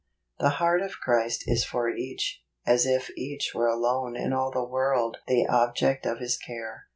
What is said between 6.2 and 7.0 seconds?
care.